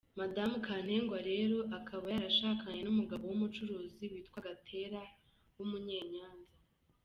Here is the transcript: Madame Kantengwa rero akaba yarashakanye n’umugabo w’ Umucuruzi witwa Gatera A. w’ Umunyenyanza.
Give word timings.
Madame 0.19 0.53
Kantengwa 0.65 1.19
rero 1.31 1.57
akaba 1.77 2.05
yarashakanye 2.13 2.81
n’umugabo 2.83 3.23
w’ 3.27 3.33
Umucuruzi 3.37 4.03
witwa 4.11 4.39
Gatera 4.47 4.99
A. 5.07 5.09
w’ 5.57 5.59
Umunyenyanza. 5.65 6.51